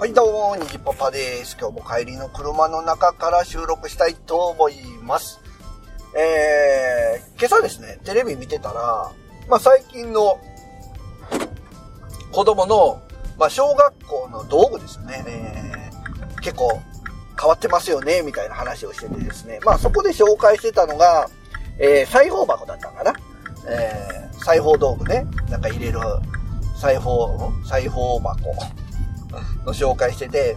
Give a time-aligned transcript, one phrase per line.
[0.00, 1.58] はい、どうも、にじパパです。
[1.60, 5.40] 今日も帰りの車の中から収録したいと思います。
[6.18, 9.12] えー、今朝ですね、テレビ見てたら、
[9.46, 10.40] まあ、最近の
[12.32, 13.02] 子供の、
[13.38, 16.80] まあ、小学校の道具ですよね、えー結構
[17.38, 21.28] 変わってますよね、みたいな話をしててですね、まあ、そこで紹介してたのが、
[21.78, 23.12] えー、裁縫箱だったかな。
[23.68, 26.00] えー、裁縫道具ね、なんか入れる
[26.74, 28.79] 裁縫、裁縫箱。
[29.64, 30.56] の紹介してて、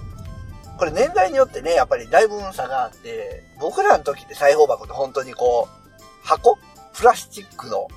[0.78, 6.58] これ年代によってね、やっぱりだいぶ差があって、僕らの時って裁縫箱って本当にこう、箱？
[6.94, 7.88] プラスチックの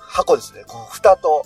[0.00, 0.64] 箱ですね。
[0.66, 1.44] こう、蓋と、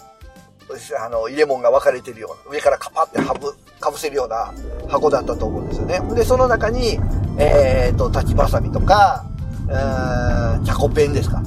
[1.04, 4.54] あの、入れ物が分かれてるような、上からカパってはぶ、かぶせるような
[4.88, 6.00] 箱だったと思うんですよね。
[6.14, 7.00] で、その中に、
[7.36, 9.26] えーと、立ちばさみとか、
[9.66, 11.42] うーん、チャコペンですか。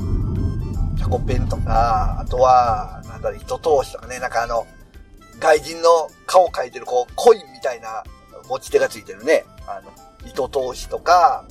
[0.98, 4.68] チャコペンとか、あとは、なんだろ、糸通しとかね、なんかあの、
[5.40, 8.04] 外人の顔を描いてる、こう、コインみたいな
[8.48, 9.46] 持ち手がついてるね。
[9.68, 9.92] あの、
[10.28, 11.46] 糸通しとか、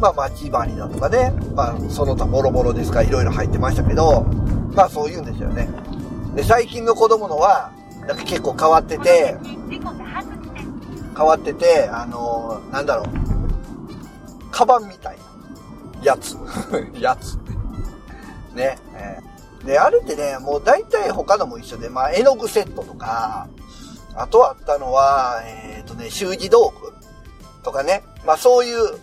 [0.00, 1.32] まあ、待ち針だとかね。
[1.54, 4.22] まあ、その他もろもろですから、いろいろ入ってましたけど、
[4.74, 5.68] まあ、そう言うんですよね。
[6.34, 7.72] で、最近の子供のは、
[8.06, 9.36] なんか結構変わってて、
[11.16, 16.36] 変わってて、あのーなんだろう、カバンみたいなやつ。
[17.00, 17.38] やつ。
[18.54, 18.78] ね。
[18.94, 19.18] え
[19.64, 23.48] で、あれってね、もう大体他のも一緒で、まあ、絵の具セットとか、
[24.14, 26.92] あとあったのは、えっ、とね、習字道具
[27.62, 28.98] とかね、まあそういう、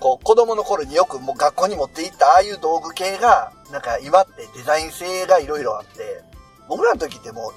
[0.00, 6.22] こう、子供の頃によくもう学校に持って行ったああいう道具系が、なんか今ってデザイン性がいろいろあって、
[6.68, 7.52] 僕らの時ってもう、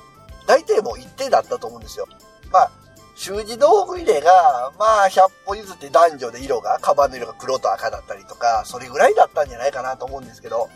[0.47, 2.07] 大体もう一定だったと思うんですよ。
[2.52, 2.71] まあ、
[3.15, 10.69] 習字道具入れが、まあ、100歩譲って男女で色が、カバンの色が黒と赤だったりとか、それぐらいだったんじゃないかなと思うんですけど、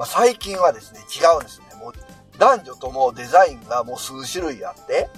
[0.00, 1.66] まあ、最近はですね、違うんですね。
[1.78, 1.92] もう、
[2.38, 5.10] 男女ともデザインがもう数種類あって、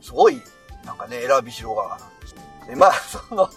[0.00, 0.40] すごい、
[0.86, 2.34] なんかね、選び広がるんです。
[2.66, 2.92] で、まあ、
[3.28, 3.50] その、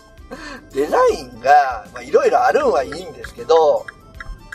[0.74, 3.86] デザインが、まあ、いろいろあるんはいいんですけど、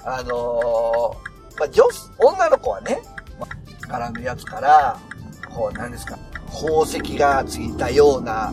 [0.05, 3.01] あのーまあ、女子、女の子はね、
[3.41, 4.99] まあ、柄のやつから、
[5.55, 6.19] こう、なんですか、
[6.53, 8.53] 宝石がついたような、あ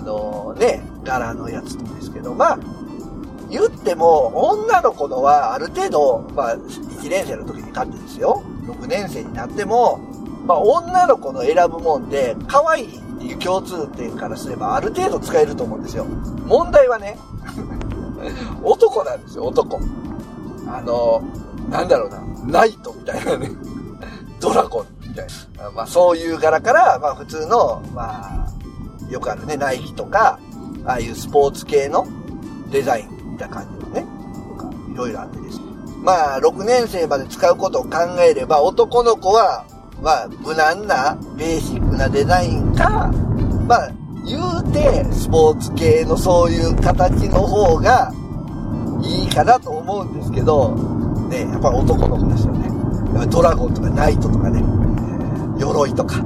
[0.00, 2.58] のーね、柄のやつなんですけど、まあ、
[3.50, 8.42] 言っても、女の子のはある程度、まあ、1年生の時に買ってですよ。
[8.66, 9.98] 6年生になっても、
[10.46, 16.04] まあ、女の子の選ぶもんで、可愛いっていう共通点からすれば、ある程度使えると思うんですよ。
[16.46, 17.18] 問題はね、
[18.62, 19.78] 男なんですよ、男。
[20.66, 21.22] あの、
[21.70, 23.50] なんだろうな、ナイトみたいなね、
[24.40, 25.26] ドラゴンみたい
[25.58, 25.70] な。
[25.70, 30.38] まあ、そういう柄から、まあ、普通の、まあ、よくあるね、ナイキとか、
[30.84, 32.06] ああいうスポーツ系の
[32.70, 34.06] デザインたいな感じのね、
[34.50, 35.64] とか、いろいろあってですね。
[36.02, 39.64] まあ、6年生まで使うことを考えれば、男の子は、
[40.02, 43.10] まあ、無難な、ベーシックなデザインか、
[43.66, 43.90] まあ、
[44.24, 48.12] 言うて、スポーツ系のそういう形の方が、
[49.02, 50.74] いいかなと思うんですけど、
[51.28, 52.68] ね、やっぱ男の子ですよね。
[53.26, 54.62] ドラゴンとかナイトとかね、
[55.58, 56.16] え鎧とか、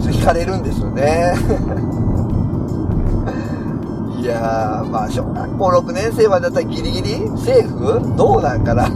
[0.00, 1.34] それ惹かれるんですよね。
[4.20, 7.08] いやー、まあ、小学校6年生までだったらギリギリ？
[7.38, 8.14] セーフ？
[8.16, 8.88] どうなんかな？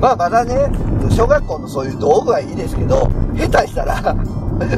[0.00, 0.70] まあ、まだね、
[1.10, 4.00] 小学校のそういう道具はいいですけど、下手したら、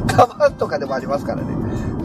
[0.09, 1.47] カバンとかでもありますからね。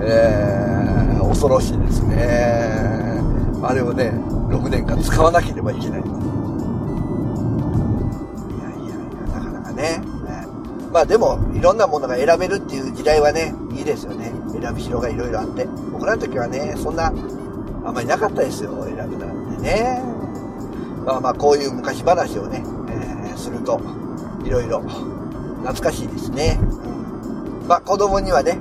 [0.01, 3.19] えー、恐ろしいですね。
[3.61, 4.13] あれをね、
[4.50, 6.00] 6年間使わなければいけない。
[6.00, 6.09] いや
[8.69, 8.95] いやいや、
[9.35, 10.01] なかなかね。
[10.94, 14.28] まあでも、いろんなものが選べるっていう時代はね、いいですよね。
[14.61, 15.67] 選び広がいろいろあって。
[15.91, 17.11] 僕らの時はね、そんな、あ
[17.91, 20.01] んまりなかったですよ、選ぶなんてね。
[21.05, 23.79] まあまあ、こういう昔話をね、えーすると、
[24.43, 26.59] いろいろ懐かしいですね。
[26.83, 28.59] うんまあ子供にはね、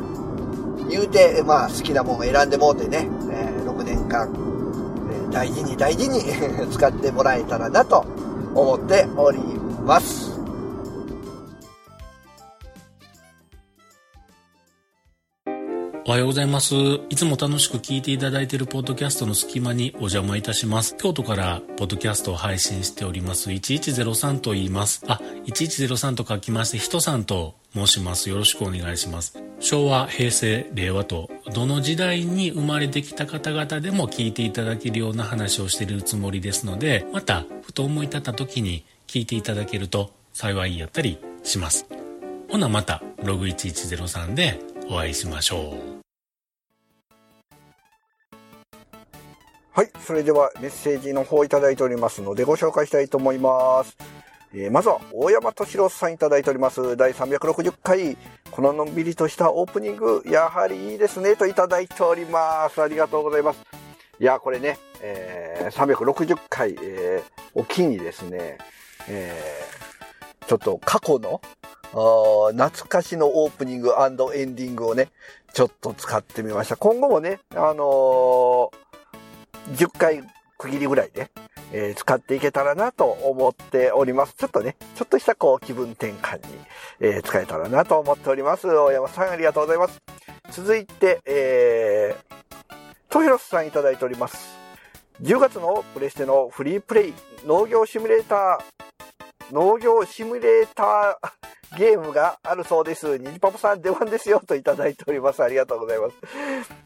[0.91, 4.28] 言うて、まあ好きなものを選んでもうてね、えー6年間、
[5.10, 6.21] えー大事に大事に
[6.72, 8.04] 使ってもらえたらなと
[8.54, 9.39] 思っており
[9.84, 10.28] ます。
[16.09, 16.75] おはようございます。
[17.10, 20.97] いつも楽しく聞いていただいているポッドキャストの隙間にお邪魔いたします。
[20.97, 25.05] 京都からポッドキャストを配信しております1103と言います。
[25.07, 28.31] あ、1103と書きまして、人さんと申します。
[28.31, 29.39] よろしくお願いします。
[29.60, 41.84] 昭和、平成、令和と、どの時代に生まれてきた方々でも聞いていただけるような話をしているつもりですので、また、ふと思い立った時に聞いていただけると幸いやったりします。
[42.49, 44.59] ほなまた、ログ1103で
[44.91, 46.09] お会いしましょう。
[49.73, 49.91] はい。
[50.01, 53.97] それではメッセージの方いただいておりますのでご紹介したいと思います。
[54.55, 56.97] えーまずは、大山敏郎さんいただいております。
[56.97, 58.17] 第360回、
[58.51, 62.81] こののんびりとしたオープニング、やはりいいですね、といただいております。
[62.81, 63.61] ありがとうございます。
[64.19, 68.57] いや、これね、えー、360回、えー、おきにですね、
[69.07, 69.88] えー、
[70.48, 71.42] ちょっと過去の、
[71.92, 73.91] 懐かしのオープニング
[74.34, 75.10] エンディングをね、
[75.53, 76.77] ちょっと使ってみました。
[76.77, 78.71] 今後もね、あのー、
[79.77, 80.24] 10回
[80.56, 81.30] 区切りぐらいで、
[81.71, 84.34] えー、使っていけたらなと思っております。
[84.39, 86.42] ちょっとね、ちょっとしたこう気分転換に、
[87.01, 88.66] えー、使えたらなと思っております。
[88.68, 90.01] 大山さんありがとうございます。
[90.51, 92.72] 続いて、えー、
[93.10, 94.56] トヘロスさんいただいております。
[95.21, 98.88] 10月のプレステのフリープレイ農業シミュレーター、
[99.50, 103.18] 農業シミュレーターゲームがあるそうです。
[103.18, 105.42] ニジパパさん出番ですよといただいております。
[105.42, 106.15] ありがとうございます。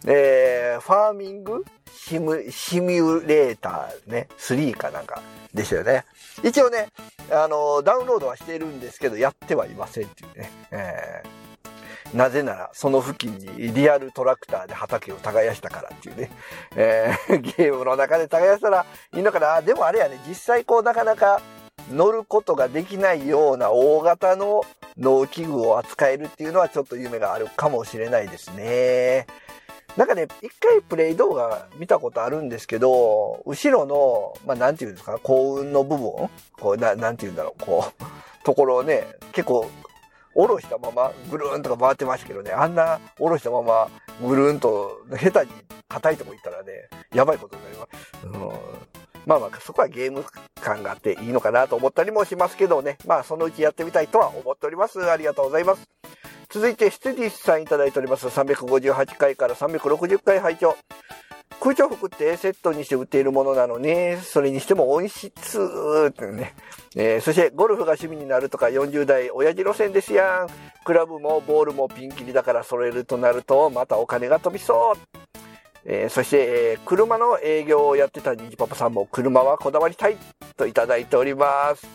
[0.06, 1.64] えー、ファーミング
[1.94, 5.22] シム、シミュレーターね、3かなんか
[5.54, 6.04] でしたよね。
[6.42, 6.88] 一応ね、
[7.30, 10.50] あの、ダウンロードはしているんですけど、やってはいませんっていうね。
[10.72, 16.30] えー、なぜなら、その付近にリアルトラクターで畑を耕したからっていうね。
[16.74, 18.84] えー、ゲームの中で耕したら
[19.14, 19.62] いいのかな。
[19.62, 21.40] でもあれやね、実際こうなかなか
[21.92, 24.62] 乗ることができないような大型の
[24.98, 29.26] 農機具を扱えるっていうのはちょっと夢があるかもしれないですね。
[29.96, 39.68] なんかね、一回プレイ動画見たことあるんですけど、後ろの、まあ、なんていうんですか、幸運の部分こう、な、なんていうんだろう、こう、ところをね、結構、
[40.34, 43.90] 下ろしたままぐるーんとか回ってましたけどね、あんな下ろしたまま
[44.26, 45.52] ぐるーんと下手に
[45.88, 48.26] 硬いとこ行ったらね、やばいことになります。
[48.26, 50.24] うんまあまあ、そこはゲーム
[50.60, 52.98] 感があっていいのかなと思ったりもしますけどね。
[53.06, 55.10] まあ、そのうちやってみたいとは思っております。
[55.10, 55.88] ありがとうございます。
[56.50, 58.26] 続いて、ステディスさんいただいております。
[58.26, 60.76] 358回から360回拝聴
[61.62, 65.30] 空調服ってセットにして売っているものなのに、それにしても音質
[66.08, 66.54] ってね。
[66.96, 70.48] えー、そしてゴルフが趣味になるとか40代親父路線ですやん。
[70.84, 75.31] クラブもボールもピンキリだから揃えるとなるとまたお金が飛びそう。
[75.84, 80.16] えー、そして、えー、車の営業をやってたニジパパさんも車はこだわりたい
[80.56, 81.86] といただいております。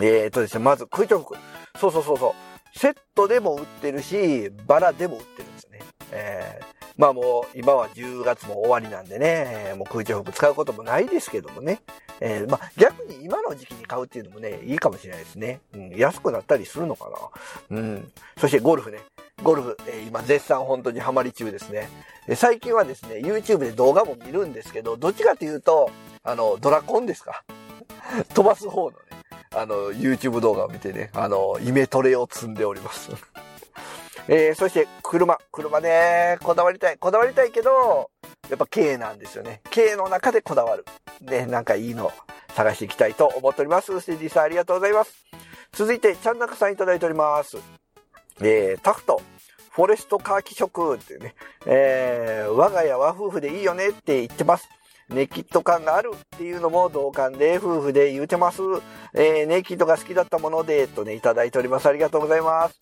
[0.00, 1.36] えーとですね、まず空調服。
[1.78, 2.78] そうそうそうそう。
[2.78, 5.80] セットでも売ってるし、バラでも売ってるんですよね。
[6.12, 6.64] えー、
[6.96, 11.80] まあもう今は10月も終わりなんでね、もう空調服使うこともないですけどもね。
[12.20, 15.60] えー、まあ逆に今の時期に買うっていうのもね、いいかもしれないですね。
[15.74, 17.10] うん、安くなったりするのか
[17.70, 17.76] な。
[17.76, 18.12] うん。
[18.38, 19.00] そしてゴルフね。
[19.42, 21.88] ゴルフ、え、今絶賛本当にハマり中ですね。
[22.28, 25.90] え最近はですね、YouTube で動画も見るんですけど、どっちかというと、
[26.22, 27.42] あの、ドラコンですか？
[28.34, 28.96] 飛ばす方のね、
[29.54, 33.10] あの、YouTube 動画を見てね、あの、イメトレを積んでおります
[34.28, 35.38] えー、そして、車。
[35.50, 36.98] 車ね、こだわりたい。
[36.98, 38.10] こだわりたいけど、
[38.50, 39.62] やっぱ軽なんですよね。
[39.72, 40.84] 軽の中でこだわる。
[41.22, 42.12] ね、なんかいいの
[42.54, 44.00] 探していきたいと思っております。
[44.00, 45.24] ステディさんありがとうございます。
[45.72, 47.56] 続いて、ちゃんなかさんいただいております。
[48.40, 49.20] えー、タフト。
[49.70, 51.34] フォレストカーキ色ってね、
[51.64, 54.68] えー、我が家は夫婦でいいよねって言ってます。
[55.08, 58.62] ネキッド感があるっていうのも同感で夫婦で言うてます。
[59.14, 61.86] えー、ネキッドが好きだったもので、とね、いただいております。
[61.86, 62.78] ありがとうございます。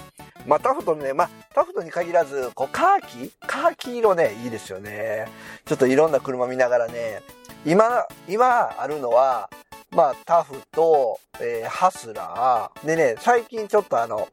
[0.47, 3.33] まあ、タフトね、まあ、タフトに限らず、こう、カーキ？
[3.47, 5.27] カーキ色ね、いいですよね。
[5.67, 7.23] ちょっといろんな車見ながらね、
[7.67, 9.51] 今、今あるのは、
[9.91, 12.87] まあ、タフと、えー、ハスラー。
[12.87, 14.29] でね、最近ちょっとあの、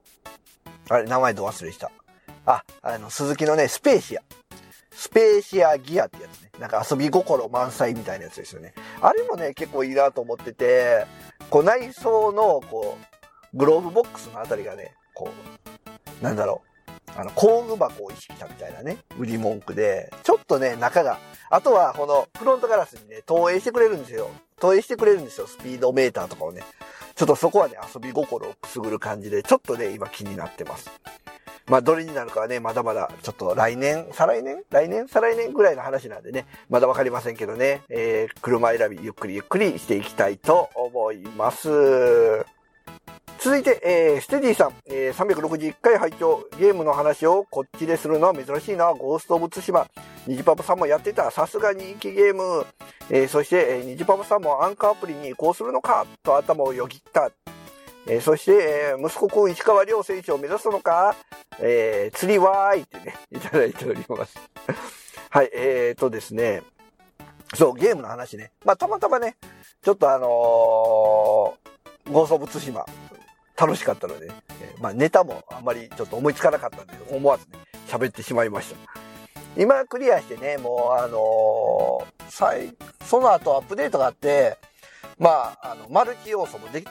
[0.90, 1.92] あれ、名前ど忘れした。
[2.46, 4.22] あ、あの、鈴木のね、スペーシア。
[4.92, 6.52] スペーシアギアってやつね。
[6.60, 8.74] なんか遊び心満載みたいなやつですよね。
[9.02, 11.06] あれもね、結構いいなと思ってて、
[11.50, 12.98] こう内装の、こ
[13.54, 15.30] う、グローブボックスのあたりがね、こ
[16.22, 16.76] う、なんだろう。
[17.18, 21.18] あの、工具箱を意識したみたいなね、売り文句で、ちょっとね、中が、
[21.50, 24.30] あとはこのフロントガラスにね、投影してくれるんですよ。
[24.60, 26.64] 投影してくれるんですよ、スピードメーターとかをね。
[27.16, 30.92] ちょっとそこはね、遊び心をくすぐる感じで、ちょっとね、今気になってます。
[31.68, 34.64] まあ、どれになるかはね、まだまだ、ちょっと来年、再来年？
[34.70, 35.08] 来年？
[35.08, 41.70] 再来年ぐらいの話なんでね、まだわかりませんけどね、えー、車選びゆっくりゆっくりしていきたいと思います。
[43.46, 48.92] 続いて、えー、ステディさん、えー、361回拝聴ゲームの話をこっちでするのは珍しいな。
[48.92, 49.86] ゴースト・オブ・ツシマ。
[50.26, 51.30] ニジパパさんもやってた。
[51.30, 52.66] さすが人気ゲーム。
[53.12, 57.30] えー、そして、えー、ニジパパさんもアンカーアプリに移行するのかと頭をよぎった。
[58.08, 61.16] えー、そして、えー、息子くん石川遼選手を目指すのか
[61.60, 64.40] えー、釣りわーいってね、いただいております。
[65.30, 66.64] はい、えーとですね、
[67.54, 68.54] そう、ゲームの話ね。
[68.66, 69.38] まあ、たまたまね、
[69.84, 72.86] ちょっとあのー、ゴーソブツシマ、
[73.58, 74.32] 楽しかったので、
[74.62, 79.06] え、まあ、ネタもあんまりちょっと思いつかなかったんで、思わずね、喋ってしまいました。
[79.58, 84.58] 今クリアしてね、もうあのー、その後アップデートがあって、
[85.18, 86.84] まあ、あの、マルチ要素もで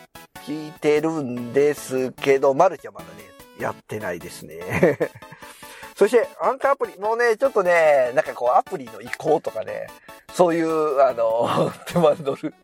[0.47, 3.25] きてるんですけど、マルチはまだね、
[3.59, 4.61] やってないですね。
[5.95, 9.87] そして、アンカーアプリ、もうね、ちょっとね、なんかこう、アプリの移行とかね、
[10.33, 12.55] そういう、あの、手間取る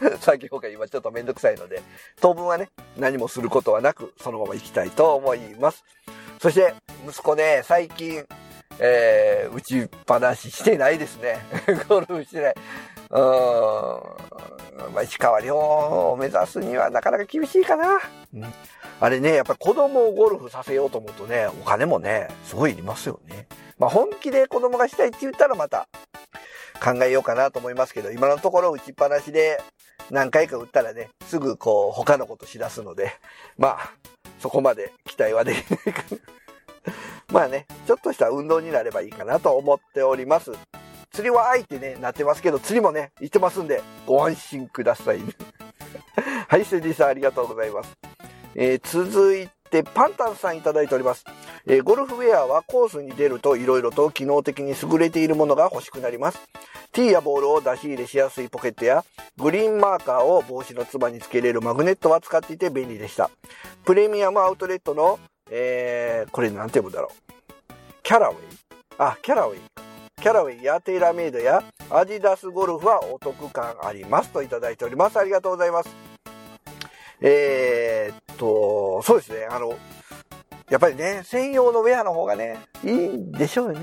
[0.20, 1.82] 作業が今ちょっとめんどくさいので、
[2.20, 5.84] 当分はね、何もすることはなく、そのまま行きたいと思います。
[6.40, 6.74] そして、
[7.06, 8.26] 息子ね、最近、
[8.78, 11.38] えー、打ちっぱなししてないですね。
[11.88, 12.54] ゴルフしてない。
[13.10, 14.36] うーん。
[14.92, 17.98] まあ、石川遼を目指すにはなかなか厳しいかな。
[18.34, 18.54] うん、
[19.00, 23.46] あれね、やっぱ子供をゴルフさせようと思うとね、お金もね、すごいいりますよね。
[23.78, 25.88] まあ、本気で子供がしたいって言ったらまた
[26.82, 29.60] 考えようかなと思いますけど、今のところ打ちっぱなしで
[30.10, 33.12] 何回か打ったらね、すぐこう他のことしだすので、
[33.58, 33.92] まあ、
[34.38, 36.18] そこまで期待はできないかな。
[37.32, 40.52] まあね、ちょっとした運動になればいいかなと思っております。
[41.12, 45.32] 釣りはあいってね、なってますけど、釣りもね、行ってますんで、ご安心ください、ね
[46.48, 47.92] はい、スディさんありがとうございます。
[48.54, 51.24] えー、続いて、パンタンさんいただいております。
[51.66, 56.40] えー、ゴルフウェアはコースに出ると色々と機能的に優れているものが欲しくなります。
[56.92, 59.04] ティーやボールを出し入れしやすいポケットや、
[59.36, 63.30] グリーンマーカーを帽子のつばにつけれるマグネットは使っていて便利でした。
[63.84, 65.18] プレミアムアウトレットの
[65.50, 67.72] えー、これなんて読むんだろう。
[68.02, 68.38] キャラウェイ
[68.98, 69.60] あ、キャラウェイ。
[70.20, 75.18] キャラウェイやテーラメイドやアディダスゴルフはお得感ありますといただいております。
[75.18, 75.90] ありがとうございます。
[77.20, 79.46] えー、っと、そうですね。
[79.50, 79.76] あの、
[80.70, 83.80] やっぱりね、専用のウェアの方がね、いいんでしょうね。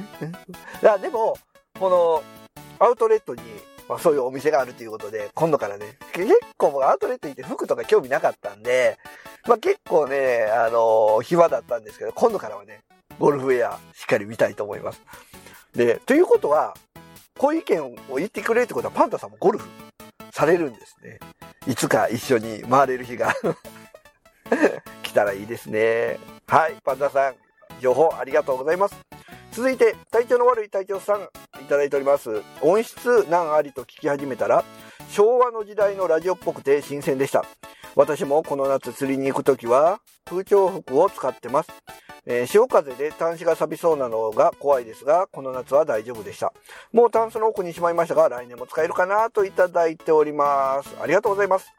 [0.81, 1.38] いや、でも、
[1.79, 2.24] この、
[2.79, 3.41] アウトレットに、
[3.88, 8.98] まあ、そういうお店があるということで、今度からね、結構僕アウトレット行って服とか興味なかったんで、
[9.48, 12.79] まあ、結構ね、あのー、暇だったんですけど、今度からはね、
[13.19, 15.01] ゴルフウェアしっかり見たいと思います。
[15.74, 16.74] で、ということは、
[17.38, 19.67] こういう意見を言ってくれるってことは、パンタさんもゴルフ
[20.31, 21.19] されるんですね。
[21.67, 23.33] いつか一緒に回れる日が
[25.03, 26.19] 来たらいいですね。
[26.47, 27.35] はい、パンダさん、
[27.81, 28.95] 情報ありがとうございます。
[29.51, 31.21] 続いて、体調の悪い隊長さん、
[31.62, 32.41] いただいております。
[32.62, 34.63] 音質難ありと聞き始めたら、
[35.09, 37.45] 昭和の時代のラジオっぽくて新鮮でした。
[37.95, 41.69] 私もこの夏釣りに行くときは空調服を使ってます。
[42.25, 46.53] えー、潮風で端子が錆びそうなのが怖いですが、この夏は大丈夫でした。
[46.91, 50.95] もうタンスの奥にしまいましたが、来年も使えるかなといただいております。
[51.01, 51.71] ありがとうございます。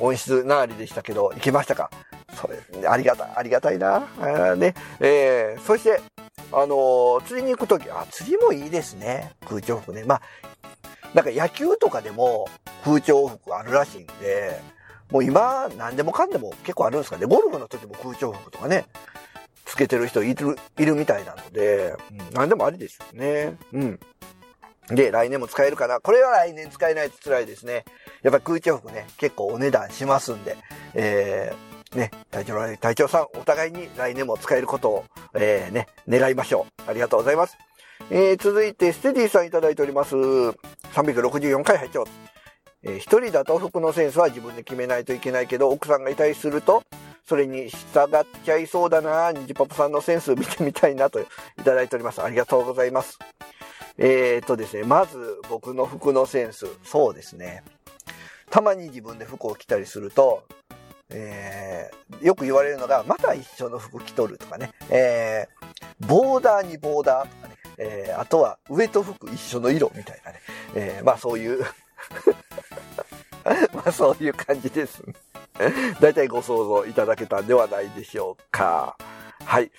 [0.00, 1.90] 音質なりでしたけど、行けましたか？
[2.34, 4.08] それ、ありがた、ありがたいな。
[4.20, 6.00] あね、えー、そして、
[6.52, 9.32] あのー、釣りに行くとき、あ、釣りもいいですね。
[9.48, 10.04] 空調服ね。
[10.04, 10.22] まあ、
[11.14, 12.48] なんか野球とかでも
[12.84, 14.60] 空調服あるらしいんで、
[15.10, 17.26] もう今、何でもかんでも結構あるんですかね。
[17.26, 18.86] ゴルフの時も空調服とかね、
[19.64, 23.56] つけてる人いる、いるみたいなので、うん、何でもありですよね。
[23.72, 24.00] うん。
[24.88, 26.00] で、来年も使えるかな？
[26.00, 27.84] これは来年使えないと辛いですね。
[28.22, 30.56] やっぱ空調服ね、結構お値段しますんで、
[30.94, 36.90] えー、ね、隊長、隊長さん、お互いに来年も使えることを、えー、ね、願いましょう。
[36.90, 37.56] ありがとうございます。
[38.10, 40.14] えー、続いて、ステディさんいただいております。
[40.14, 42.04] 364回拝聴
[42.86, 46.82] えー、一人だと服のセンスは自分で決めないといけないけど、奥さんがいたりすると、
[47.26, 51.24] それに従っちゃいそうだな、ニジパパさんのセンス見てみたいなとい
[51.64, 52.22] ただいております。
[52.22, 53.18] ありがとうございます。
[53.96, 57.62] えー、っとですね、まず僕の服のセンス、そうですね。
[58.50, 60.44] たまに自分で服を着たりすると、
[61.10, 70.40] えー、よく言われるのが、また一緒の服着とるとかね、えー、ボーダーにボーダーとかね、えー、あとは上と服一緒の色みたいなね、
[70.74, 71.64] え、まあそういう
[73.72, 75.02] まあそういう感じです。
[76.00, 78.96] だいたいご想像いただけたんではないでしょうか。
[79.44, 79.70] はい。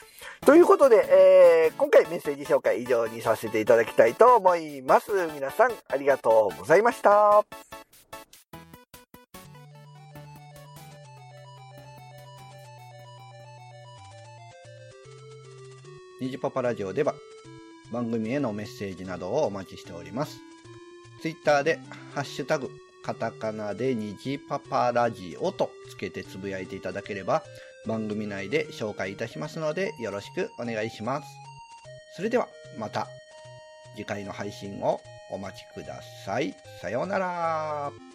[0.46, 5.12] ということで、えー、今回メッセージ紹介以上にさせていただきたいと思います。
[5.34, 7.46] 皆さんありがとうございました。
[16.22, 17.14] ニジパパラジオでは
[17.92, 20.40] 番組へのメッセージなどをお待ちしております。
[21.22, 21.80] ツイッターで
[22.14, 22.70] ハッシュタグ
[23.04, 27.44] カタカナで虹パパラジオとつけてつぶやいていただければ
[27.88, 31.28] 番組内で紹介いたしますのでよろしくお願いします。
[32.16, 33.08] それではまた
[33.96, 35.02] 次回の配信を
[35.32, 36.56] お待ちください。
[36.82, 38.15] さようなら。